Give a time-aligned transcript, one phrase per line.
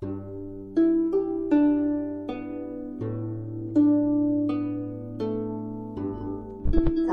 [0.00, 0.06] 早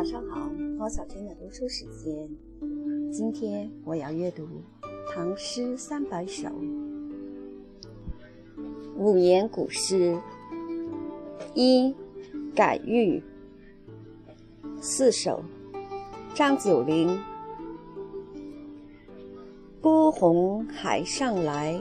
[0.05, 2.29] 上好，黄小娟的读书时间。
[3.11, 4.43] 今天我要阅读
[5.13, 6.47] 《唐诗三百首》
[8.95, 10.17] 五言古诗
[11.55, 11.93] 一
[12.55, 13.21] 感遇
[14.79, 15.43] 四首。
[16.33, 17.19] 张九龄：
[19.81, 21.77] 孤鸿海上来，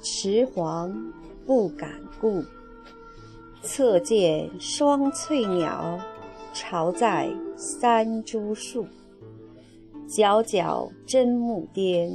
[0.00, 1.12] 迟黄
[1.46, 1.90] 不敢
[2.20, 2.42] 顾。
[3.62, 5.98] 侧见双翠鸟，
[6.54, 8.86] 巢在三株树。
[10.08, 12.10] 皎皎真木颠，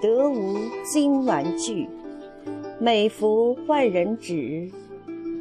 [0.00, 1.88] 得无金玩具。
[2.78, 4.70] 每服万人指，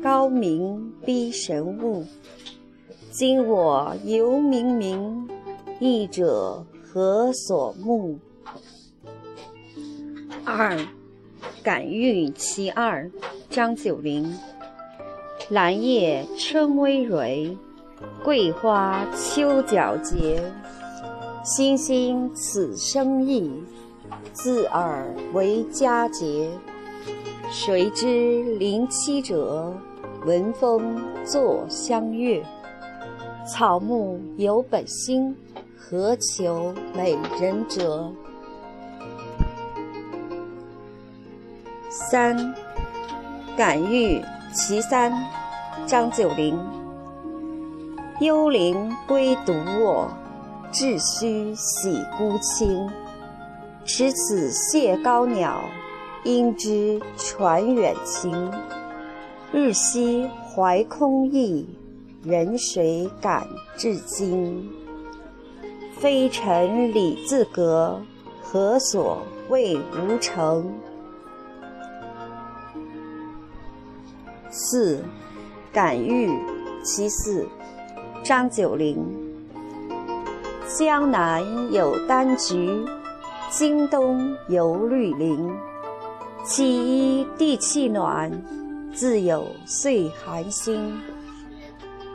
[0.02, 2.06] 高明逼神物。
[3.12, 5.30] 今我犹冥冥，
[5.80, 8.18] 译者何所目？
[10.46, 10.76] 二，
[11.64, 13.10] 感遇其二，
[13.50, 14.38] 张九龄。
[15.50, 17.58] 兰叶春葳蕤，
[18.22, 20.44] 桂花秋皎洁。
[21.46, 23.50] 星星此生意，
[24.34, 26.50] 自尔为佳节。
[27.50, 29.74] 谁知灵栖者，
[30.26, 32.44] 闻风作相悦。
[33.48, 35.34] 草木有本心，
[35.78, 38.12] 何求美人折？
[41.94, 42.56] 三，
[43.56, 44.20] 感遇
[44.52, 45.14] 其三，
[45.86, 46.60] 张九龄。
[48.20, 50.12] 幽灵归独卧。
[50.72, 52.90] 至虚喜孤清，
[53.86, 55.62] 持此谢高鸟，
[56.24, 58.52] 应知传远情。
[59.52, 61.68] 日夕怀空意，
[62.24, 64.68] 人谁感至今？
[66.00, 68.02] 非尘礼自隔，
[68.42, 70.74] 何所谓无成？
[74.56, 75.04] 四，
[75.72, 76.30] 感遇
[76.84, 77.48] 其四，
[78.24, 79.04] 张九龄。
[80.78, 81.44] 江南
[81.74, 82.86] 有丹橘，
[83.50, 85.52] 京东有绿林。
[86.46, 88.32] 起依地气暖，
[88.94, 91.02] 自有岁寒心。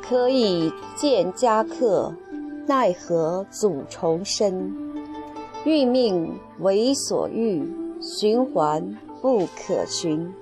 [0.01, 2.15] 可以见佳客，
[2.69, 4.73] 奈何阻重生？
[5.65, 7.69] 欲命为所欲，
[8.01, 10.33] 循环不可循。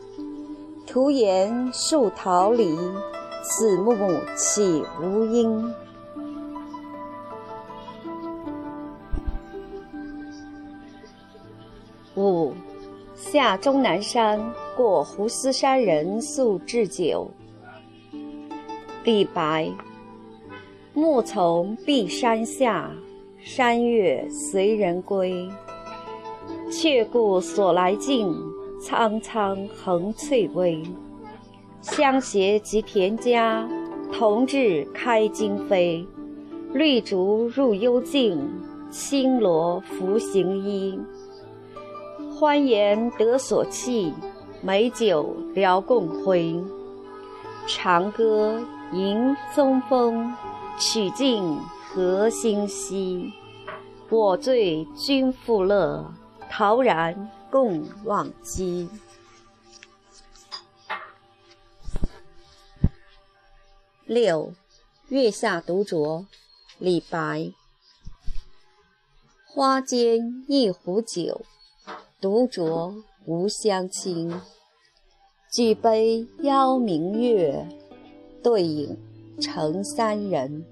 [0.86, 2.78] 徒言树桃李，
[3.42, 3.92] 此木
[4.36, 5.74] 岂无阴？
[12.14, 12.54] 五，
[13.16, 14.40] 下终南山，
[14.76, 17.28] 过斛斯山人宿置酒。
[19.04, 19.70] 李白。
[20.94, 22.90] 暮从碧山下，
[23.38, 25.46] 山月随人归。
[26.70, 28.34] 却顾所来径，
[28.80, 30.82] 苍苍横翠微。
[31.80, 33.68] 相携及田家，
[34.12, 36.04] 同至开荆扉。
[36.72, 38.38] 绿竹入幽径，
[38.90, 40.98] 青萝拂行衣。
[42.34, 44.12] 欢颜得所憩，
[44.62, 46.60] 美酒聊共挥。
[47.66, 48.60] 长歌
[48.92, 50.34] 迎松风，
[50.78, 51.42] 曲尽
[51.88, 53.32] 何星稀。
[54.10, 56.04] 我醉君复乐，
[56.50, 58.88] 陶然共忘机。
[64.04, 64.52] 六，
[65.08, 66.26] 月下独酌，
[66.78, 67.52] 李白。
[69.44, 71.42] 花间一壶酒。
[72.18, 74.40] 独酌无相亲，
[75.52, 77.68] 举杯邀明月，
[78.42, 78.96] 对影
[79.38, 80.64] 成三人。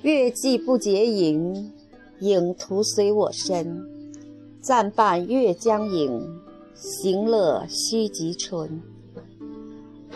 [0.00, 1.72] 月既不解饮，
[2.20, 3.93] 影徒随我身。
[4.64, 6.40] 暂伴月将影，
[6.74, 8.80] 行乐须及春。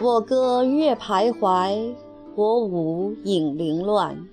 [0.00, 1.94] 我歌月徘徊，
[2.34, 4.26] 我舞影零乱。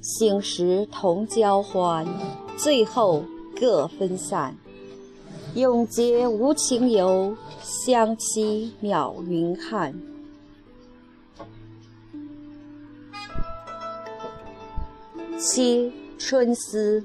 [0.00, 2.04] 醒时同交欢，
[2.56, 3.22] 醉后
[3.54, 4.56] 各分散。
[5.54, 9.94] 永结无情游，相期邈云汉。
[15.38, 17.04] 七春思，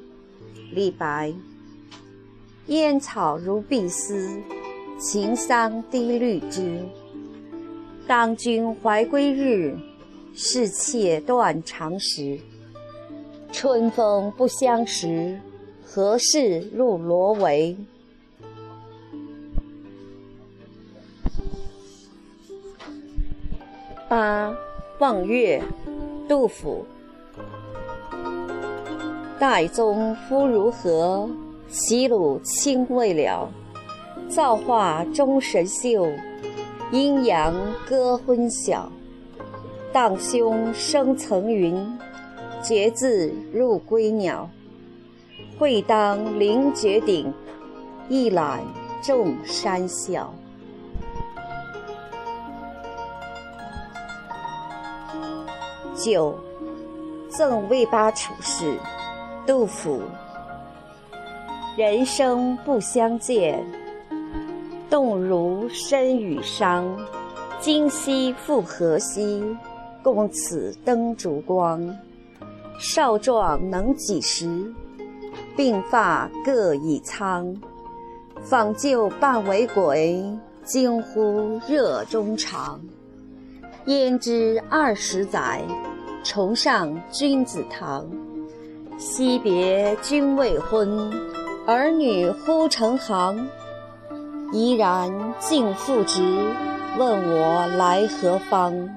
[0.71, 1.31] 李白。
[2.67, 4.41] 烟草如碧丝，
[4.97, 6.79] 晴桑低绿枝。
[8.07, 9.77] 当君怀归日，
[10.33, 12.39] 是妾断肠时。
[13.51, 15.37] 春风不相识，
[15.85, 17.75] 何事入罗帷？
[24.07, 24.55] 八
[24.99, 25.61] 望月，
[26.29, 26.85] 杜甫。
[29.37, 31.29] 岱宗夫如何？
[31.73, 33.49] 齐鲁青未了。
[34.29, 36.07] 造化钟神秀，
[36.91, 37.55] 阴阳
[37.89, 38.91] 割昏晓。
[39.91, 41.97] 荡胸生层云，
[42.61, 44.47] 决眦入归鸟。
[45.57, 47.33] 会当凌绝顶，
[48.07, 48.61] 一览
[49.01, 50.31] 众山小。
[55.95, 56.35] 九，
[57.29, 58.77] 赠卫八处士，
[59.47, 59.99] 杜甫。
[61.75, 63.65] 人生不相见，
[64.91, 66.85] 动如参与商。
[67.59, 69.43] 今夕复何夕？
[70.03, 71.81] 共此灯烛光。
[72.77, 74.71] 少壮能几时？
[75.57, 77.51] 鬓发各已苍。
[78.43, 80.23] 访旧半为鬼，
[80.63, 82.79] 惊呼热衷肠。
[83.85, 85.59] 焉知二十载，
[86.23, 88.05] 重上君子堂。
[88.99, 91.11] 惜别君未婚，
[91.65, 93.47] 儿女忽成行。
[94.51, 96.21] 怡然尽复职，
[96.99, 98.89] 问我来何方？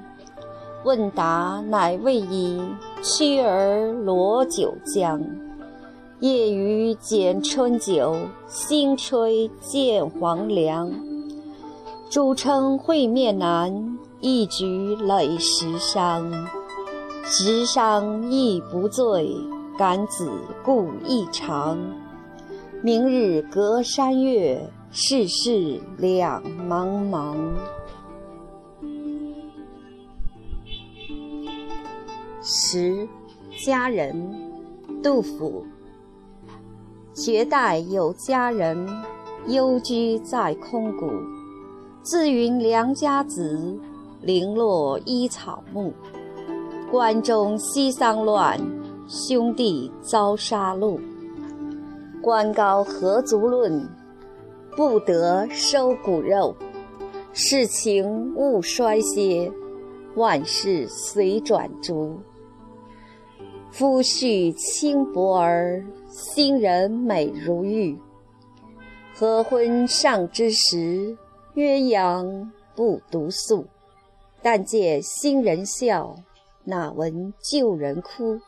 [0.84, 2.60] 问答乃未已，
[3.02, 5.22] 屈儿罗九江。
[6.18, 8.16] 夜雨剪春酒，
[8.48, 10.90] 新炊见黄粱。
[12.10, 16.32] 主称会面难，一举累十觞。
[17.24, 19.36] 十觞亦不醉，
[19.78, 20.30] 感子
[20.64, 21.78] 故意长。
[22.82, 27.36] 明日隔山岳，世事两茫茫。
[32.42, 33.08] 十，
[33.64, 34.14] 佳人，
[35.02, 35.64] 杜甫。
[37.14, 38.86] 绝代有佳人，
[39.48, 41.10] 幽居在空谷。
[42.02, 43.76] 自云良家子，
[44.20, 45.92] 零落依草木。
[46.90, 48.60] 关中西丧乱，
[49.08, 51.00] 兄弟遭杀戮。
[52.22, 53.88] 官高何足论，
[54.76, 56.56] 不得收骨肉。
[57.32, 59.52] 世情勿衰歇，
[60.14, 62.18] 万事随转逐。
[63.70, 67.98] 夫婿轻薄儿，新人美如玉。
[69.14, 71.16] 合婚尚之时，
[71.54, 73.66] 鸳鸯不独宿。
[74.42, 76.14] 但见新人笑，
[76.64, 78.38] 哪闻旧人哭？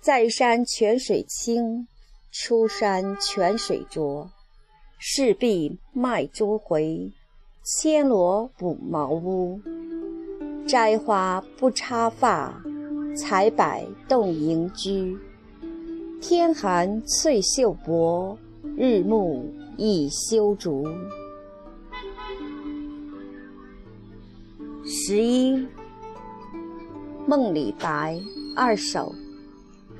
[0.00, 1.86] 在山泉水清，
[2.32, 4.28] 出山泉水浊。
[4.98, 7.12] 势必卖珠回，
[7.62, 9.60] 牵罗补茅屋。
[10.66, 12.60] 摘花不插发。
[13.14, 15.18] 采柏动盈居，
[16.18, 18.38] 天寒翠袖薄，
[18.74, 20.88] 日暮一修竹。
[24.86, 25.66] 十一，
[27.26, 28.18] 梦李白
[28.56, 29.14] 二首，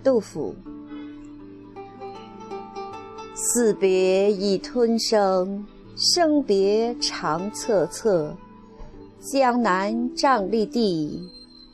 [0.03, 0.55] 杜甫。
[3.53, 8.31] 自别已吞声，生别长恻恻。
[9.21, 11.21] 江南瘴疠地，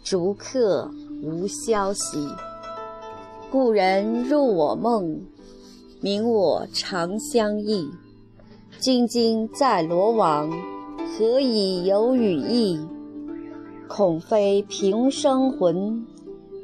[0.03, 0.91] 逐客。
[1.23, 2.29] 无消息，
[3.49, 5.21] 故人入我梦，
[6.01, 7.89] 明我长相忆。
[8.81, 10.51] 今今在罗网，
[11.17, 12.81] 何以有羽翼？
[13.87, 16.05] 恐非平生魂，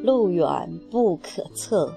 [0.00, 1.92] 路远不可测。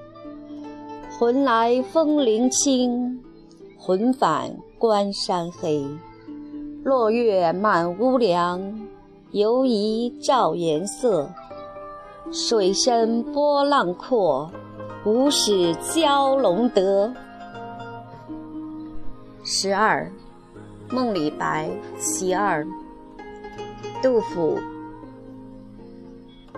[1.19, 3.19] 魂来风铃轻，
[3.75, 5.83] 魂返关山黑。
[6.83, 8.87] 落月满屋梁，
[9.31, 11.27] 犹疑照颜色。
[12.31, 14.51] 水深波浪阔，
[15.05, 17.11] 无使蛟龙得。
[19.43, 20.11] 十二，
[20.91, 22.63] 梦李白其二。
[24.03, 24.59] 杜甫。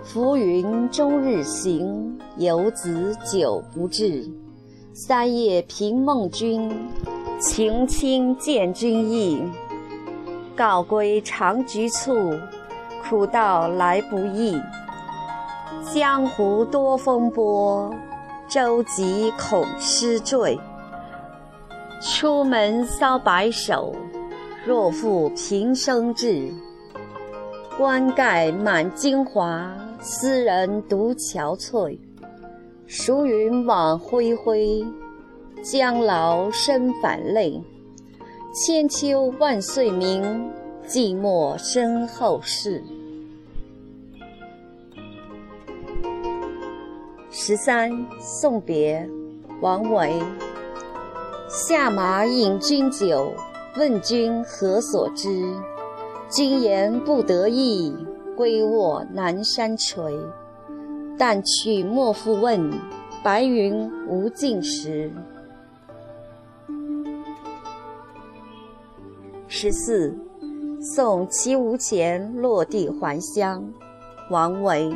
[0.02, 4.30] 浮云终日行，游子久不至。
[5.02, 6.70] 三夜凭梦君，
[7.40, 9.42] 情亲见君意。
[10.54, 12.38] 告归长局促，
[13.08, 14.60] 苦道来不易。
[15.90, 17.90] 江湖多风波，
[18.46, 20.60] 舟楫恐失坠。
[22.02, 23.96] 出门搔白首，
[24.66, 26.52] 若负平生志。
[27.78, 29.66] 冠盖满京华，
[30.02, 31.98] 斯人独憔悴。
[32.92, 34.84] 孰云往恢恢，
[35.62, 37.62] 将劳身反泪。
[38.52, 40.50] 千秋万岁名，
[40.88, 42.82] 寂寞身后事。
[47.30, 49.08] 十三送别，
[49.60, 50.12] 王维。
[51.48, 53.32] 下马饮君酒，
[53.76, 55.28] 问君何所之？
[56.28, 57.94] 君言不得意，
[58.36, 60.10] 归卧南山陲。
[61.20, 62.72] 但去莫复问，
[63.22, 65.12] 白云无尽时。
[69.46, 70.16] 十四，
[70.80, 73.62] 送其无钱落地还乡。
[74.30, 74.90] 王维。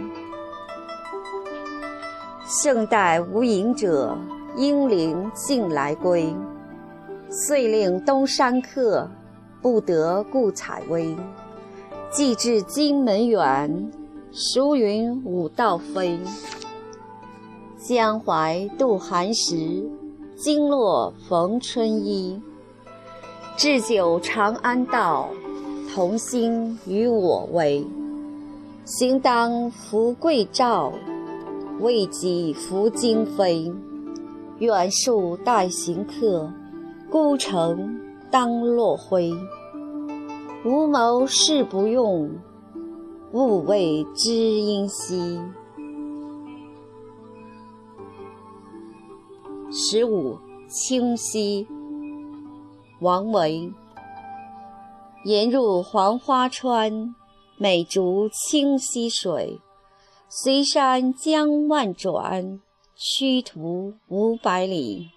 [2.47, 4.17] 圣代无隐者，
[4.57, 6.35] 英灵尽来归。
[7.29, 9.07] 遂令东山客，
[9.61, 11.15] 不得故采薇。
[12.11, 13.93] 既至荆门远，
[14.37, 16.19] 孰云武道飞？
[17.79, 19.89] 江淮渡寒食，
[20.35, 22.43] 金络逢春衣。
[23.57, 25.29] 置酒长安道，
[25.95, 27.87] 同心与我为。
[28.85, 30.91] 行当扶桂棹。
[31.79, 33.73] 为己扶荆飞，
[34.59, 36.51] 远树待行客，
[37.09, 38.01] 孤城
[38.33, 39.33] 当落晖。
[40.65, 42.29] 无谋事不用，
[43.35, 45.41] 勿谓知音兮。
[49.73, 50.39] 十五，
[50.69, 51.67] 清溪。
[53.01, 53.73] 王维。
[55.25, 57.13] 沿入黄花川，
[57.57, 59.59] 美竹清溪水。
[60.29, 62.61] 随山江万转，
[62.95, 65.09] 曲途五百里。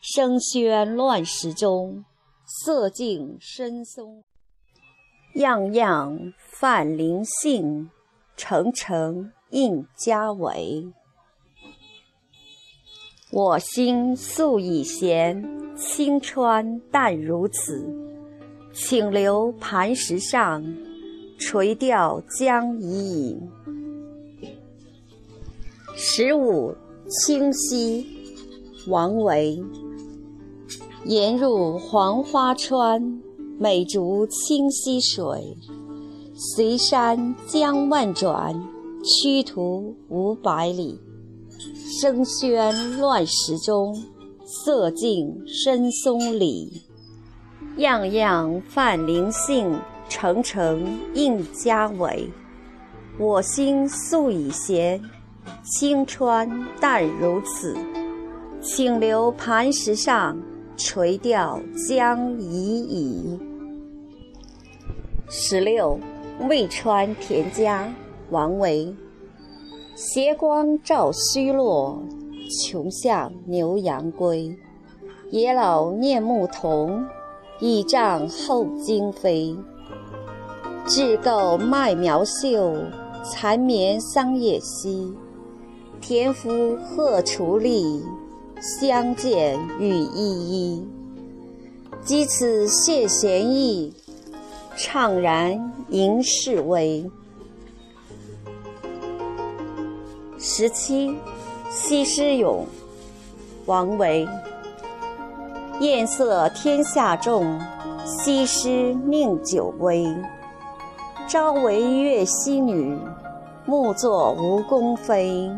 [0.00, 2.06] 声喧乱石中，
[2.46, 4.24] 色静深松。
[5.34, 7.90] 样样泛灵性，
[8.36, 10.92] 澄澄应家伟。
[13.30, 17.86] 我心素已闲，清川淡如此。
[18.72, 20.64] 请留磐石上，
[21.38, 23.40] 垂钓将已矣。
[25.94, 26.74] 十五，
[27.08, 28.06] 清溪，
[28.86, 29.62] 王维。
[31.04, 33.22] 沿入黄花川，
[33.60, 35.56] 美竹清溪水。
[36.54, 38.54] 随山江万转，
[39.02, 41.00] 曲途五百里。
[42.00, 44.00] 声喧乱石中，
[44.46, 46.82] 色静深松里。
[47.78, 49.76] 样样泛灵性，
[50.08, 52.30] 澄澄应家伟。
[53.18, 55.02] 我心素已闲。
[55.64, 56.48] 清川
[56.80, 57.76] 淡如此，
[58.62, 60.38] 请留磐石上，
[60.76, 63.38] 垂钓将已矣。
[65.30, 66.00] 十六，
[66.48, 67.92] 渭川田家，
[68.30, 68.94] 王维。
[69.94, 72.02] 斜光照虚落，
[72.62, 74.56] 穷巷牛羊归。
[75.30, 77.04] 野老念牧童，
[77.60, 79.54] 倚杖后惊飞。
[80.86, 82.74] 雉构麦苗秀，
[83.22, 85.14] 蚕眠桑叶稀。
[86.00, 88.02] 田夫荷锄立，
[88.80, 90.88] 相见语依依。
[92.02, 93.92] 鸡此谢贤意，
[94.78, 97.04] 怅然吟世微。
[100.38, 101.12] 十七，
[101.68, 102.64] 西施咏，
[103.66, 104.26] 王维。
[105.80, 107.60] 艳色天下重，
[108.04, 110.06] 西施宁久微？
[111.26, 112.96] 朝为越溪女，
[113.66, 115.50] 暮作吴宫妃。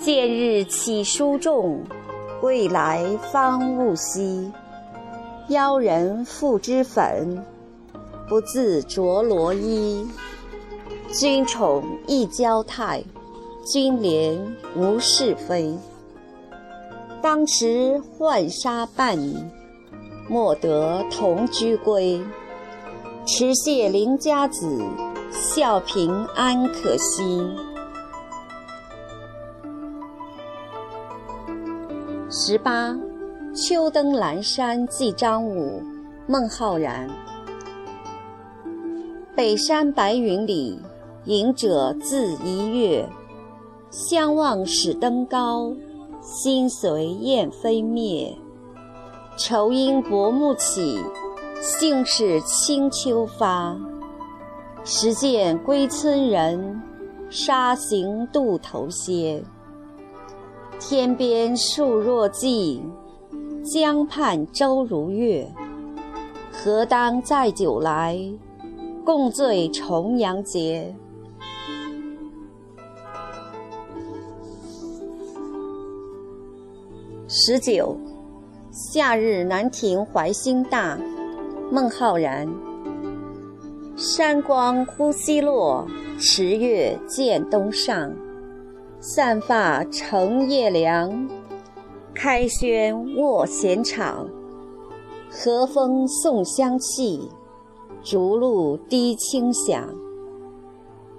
[0.00, 1.78] 见日起书重，
[2.40, 4.50] 未来方悟稀。
[5.48, 7.44] 邀人赋脂粉，
[8.28, 10.06] 不自着罗衣。
[11.12, 13.02] 君宠一娇态，
[13.66, 14.38] 君怜
[14.76, 15.76] 无是非。
[17.20, 19.18] 当时浣纱伴，
[20.28, 22.22] 莫得同居归。
[23.26, 24.78] 持谢邻家子，
[25.32, 27.42] 笑平安可惜。
[32.30, 32.96] 十八，
[33.52, 35.82] 秋登兰山记张武，
[36.28, 37.10] 孟浩然。
[39.34, 40.78] 北山白云里，
[41.24, 43.08] 隐者自一月。
[43.90, 45.72] 相望始登高，
[46.22, 48.32] 心随雁飞灭。
[49.36, 51.02] 愁因薄暮起，
[51.60, 53.76] 兴是清秋发。
[54.84, 56.80] 时见归村人，
[57.28, 59.42] 沙行渡头歇。
[60.78, 62.80] 天边树若荠，
[63.62, 65.46] 江畔舟如月。
[66.50, 68.18] 何当载酒来，
[69.04, 70.94] 共醉重阳节。
[77.28, 77.96] 十九，
[78.72, 80.98] 夏日南亭怀辛大，
[81.70, 82.48] 孟浩然。
[83.96, 85.86] 山光忽西落，
[86.18, 88.10] 池月渐东上。
[88.98, 91.28] 散发成夜凉，
[92.22, 94.28] 开轩卧闲场，
[95.30, 97.30] 和风送香气，
[98.02, 99.88] 竹露滴清响，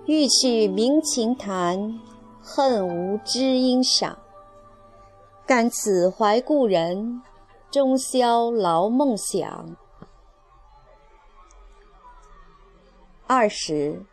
[0.05, 1.99] 欲去鸣琴弹，
[2.39, 4.15] 恨无知音赏。
[5.47, 7.23] 感此怀故人，
[7.71, 9.75] 终宵劳梦想。
[13.25, 14.05] 二十，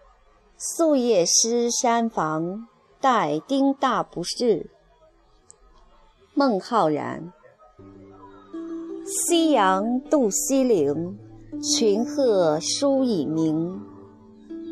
[0.57, 2.66] 宿夜诗山房，
[2.99, 4.71] 待丁大不至。
[6.38, 7.33] 孟浩然。
[9.04, 11.18] 夕阳渡西岭，
[11.61, 13.83] 群鹤书已鸣。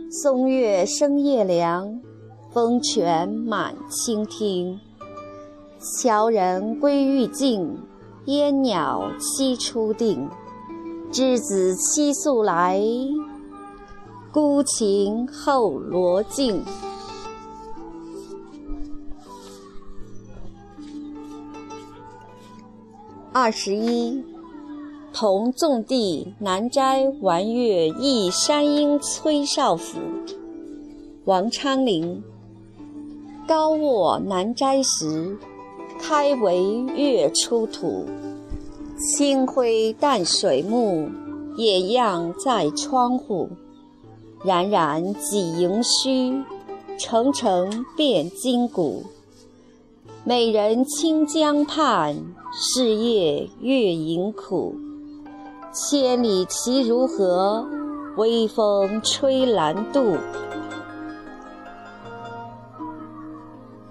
[0.08, 2.00] 松月生夜凉，
[2.52, 4.78] 风泉满清听。
[5.80, 7.76] 樵人归欲尽，
[8.26, 10.30] 烟鸟栖初定。
[11.10, 12.80] 之子期宿来，
[14.32, 16.62] 孤琴后罗镜。
[23.38, 24.24] 二十一，
[25.12, 29.98] 同纵地南斋玩月忆山阴崔少府。
[31.26, 32.24] 王昌龄。
[33.46, 35.36] 高卧南斋时，
[36.00, 38.06] 开帷月出土。
[38.96, 41.10] 清辉淡水暮，
[41.58, 43.50] 野样在窗户。
[44.46, 46.42] 冉冉几盈虚，
[46.98, 49.04] 澄澄变金谷。
[50.28, 52.16] 美人清江畔，
[52.52, 54.74] 是夜月盈苦。
[55.72, 57.64] 千里其如何？
[58.16, 60.16] 微风吹兰渡。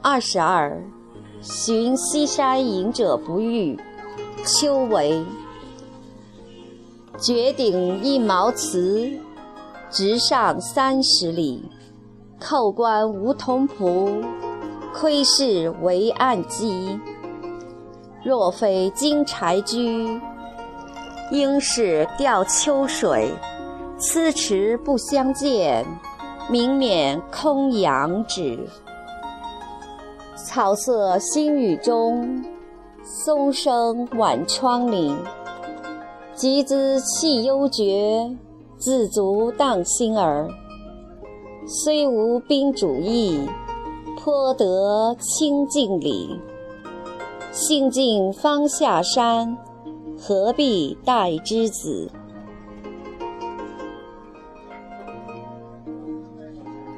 [0.02, 0.84] 二十二，
[1.40, 3.80] 寻西山隐者不遇。
[4.44, 5.24] 秋为
[7.18, 9.10] 绝顶一毛辞，
[9.90, 11.64] 直上三十里。
[12.42, 14.22] 叩关无同仆，
[14.98, 16.98] 窥视为暗机。
[18.24, 20.22] 若非金柴居，
[21.32, 23.30] 应是钓秋水。
[23.98, 25.86] 此池不相见，
[26.50, 28.58] 明免空杨指。
[30.48, 32.44] 草色新雨中。
[33.04, 35.16] 松声晚窗棂，
[36.34, 38.36] 及兹气幽绝，
[38.80, 40.50] 自足荡心儿。
[41.68, 43.48] 虽无宾主意，
[44.26, 46.40] 颇得清净理。
[47.52, 49.56] 性尽方下山，
[50.20, 52.10] 何必待之子？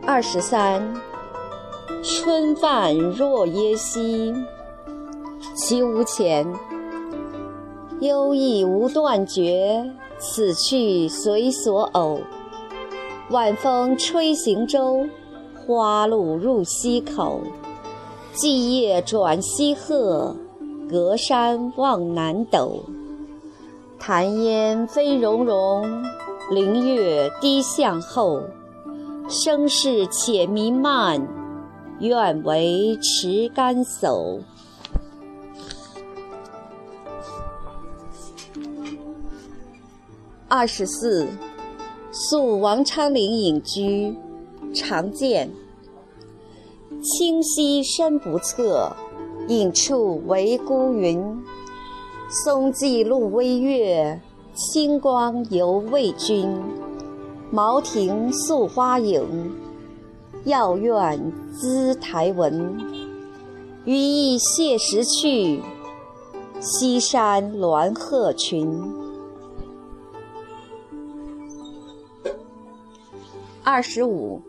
[0.05, 0.95] 二十三，
[2.01, 4.33] 春饭若耶溪。
[5.53, 6.47] 其无前，
[7.99, 9.85] 忧意无断绝，
[10.17, 12.21] 此去随所偶。
[13.31, 15.05] 晚风吹行舟，
[15.67, 17.41] 花露入溪口。
[18.33, 20.33] 霁夜转西壑，
[20.89, 22.85] 隔山望南斗。
[23.99, 26.05] 潭烟飞溶溶，
[26.51, 28.41] 林月低向后。
[29.27, 31.27] 声势且弥漫，
[31.99, 34.39] 愿为持竿叟。
[40.47, 41.27] 二十四，
[42.09, 44.15] 宿王昌龄隐居，
[44.77, 45.49] 常见。
[47.01, 48.95] 清溪深不测，
[49.47, 51.43] 隐处唯孤云。
[52.29, 54.21] 松际露微月，
[54.53, 56.61] 清光犹未君。
[57.51, 59.51] 茅亭宿花影，
[60.45, 62.77] 药院姿台文。
[63.85, 65.61] 余意谢时去，
[66.59, 68.69] 西山鸾鹤群。
[73.63, 74.41] 二十五，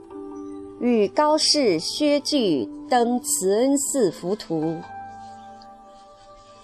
[0.81, 4.81] 与高士、薛据登慈恩寺浮屠。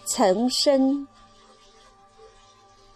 [0.07, 1.09] 岑参。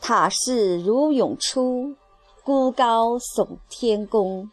[0.00, 1.96] 塔势如涌出，
[2.44, 4.48] 孤高耸天宫。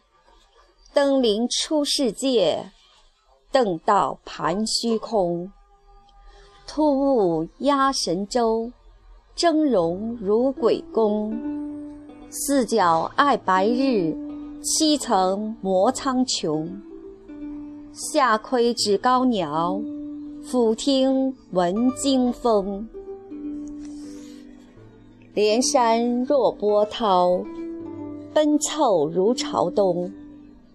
[0.92, 2.72] 登临出世界，
[3.52, 5.52] 邓道盘虚空。
[6.66, 8.72] 突兀压神州，
[9.36, 11.38] 峥嵘如鬼宫。
[12.28, 14.25] 四角爱白日。
[14.68, 16.68] 西层摩苍穹，
[17.92, 19.80] 下窥指高鸟，
[20.42, 22.88] 俯听闻惊风。
[25.34, 27.44] 连山若波涛，
[28.34, 30.10] 奔凑如朝东。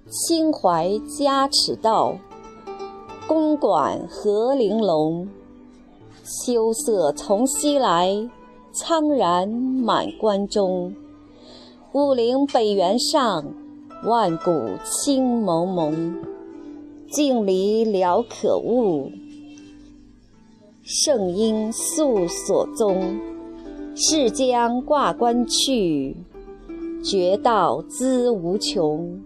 [0.07, 2.15] 心怀家尺道，
[3.27, 5.27] 公馆何玲珑。
[6.45, 8.29] 秋色从西来，
[8.71, 10.95] 苍然满关中。
[11.91, 13.53] 武陵北原上。
[14.03, 14.51] 万古
[14.83, 16.15] 清蒙蒙，
[17.11, 19.11] 镜离了可悟。
[20.81, 23.19] 圣因素所踪，
[23.95, 26.15] 是将挂冠去，
[27.03, 29.21] 绝道资无穷。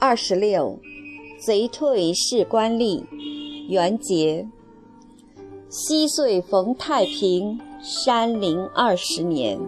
[0.00, 0.80] 二十六，
[1.38, 3.04] 贼退是官吏，
[3.68, 4.48] 元节。
[5.68, 9.60] 西岁逢太平，山陵二十年。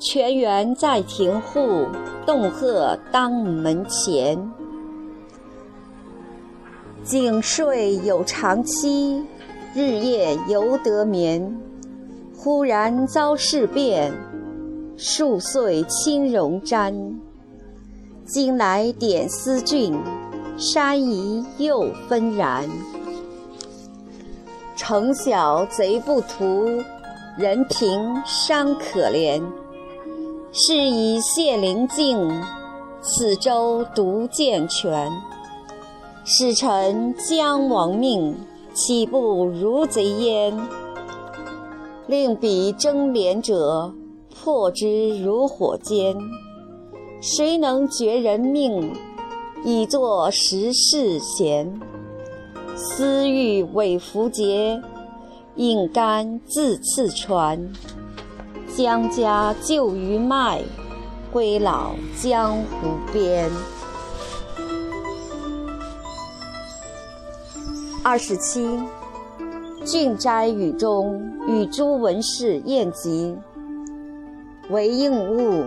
[0.00, 1.86] 泉源在庭户，
[2.24, 4.50] 洞壑当门前。
[7.04, 9.22] 井睡有长期，
[9.74, 11.54] 日夜犹得眠。
[12.34, 14.10] 忽然遭事变，
[14.96, 16.94] 数岁轻容瞻。
[18.24, 19.94] 今来点思郡，
[20.56, 22.66] 山移又纷然。
[24.74, 26.82] 城小贼不图，
[27.36, 29.42] 人贫伤可怜。
[30.52, 32.28] 是以谢灵径，
[33.00, 35.08] 此舟独见全。
[36.24, 38.34] 使臣将亡命，
[38.74, 40.58] 岂不如贼焉？
[42.08, 43.94] 令彼争廉者，
[44.34, 46.16] 破之如火煎。
[47.20, 48.92] 谁能绝人命，
[49.64, 51.80] 以作时世贤？
[52.74, 54.82] 思欲委符节，
[55.54, 57.72] 应干自次传。
[58.82, 60.64] 将家旧余脉，
[61.30, 63.50] 归老江湖边。
[68.02, 68.80] 二十七，
[69.84, 73.36] 郡斋雨中与诸文士宴集，
[74.70, 75.66] 为应物。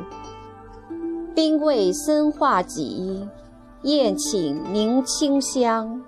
[1.36, 3.28] 兵卫森化戟，
[3.84, 6.02] 宴请凝清香。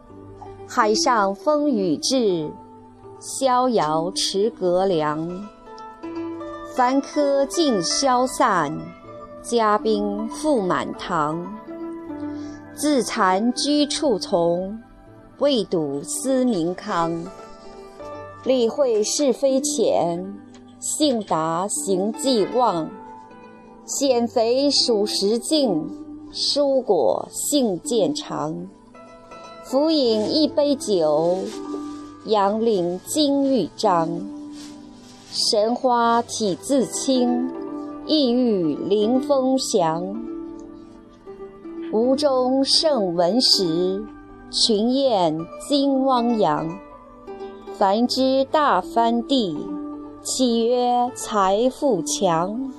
[0.67, 2.49] 海上风雨至，
[3.19, 5.47] 逍遥持阁凉。
[6.75, 8.77] 凡客尽消散，
[9.41, 11.57] 嘉宾复满堂。
[12.75, 14.77] 自惭居处从。
[15.39, 17.25] 未睹思民康，
[18.43, 20.33] 理会是非浅，
[20.81, 22.89] 性达行迹忘。
[23.85, 25.89] 显肥属实境，
[26.33, 28.67] 蔬果性渐长。
[29.63, 31.37] 浮饮一杯酒，
[32.25, 34.34] 杨领金玉章。
[35.37, 37.51] 神花体自清，
[38.05, 40.15] 意欲临风翔。
[41.91, 44.05] 吴中胜文时。
[44.49, 46.79] 群雁惊汪洋，
[47.73, 49.57] 凡之大藩地，
[50.21, 52.71] 岂曰财富强？